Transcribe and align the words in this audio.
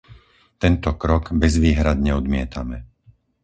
Tento 0.61 0.89
krok 1.03 1.25
bezvýhradne 1.43 2.11
odmietame. 2.21 2.77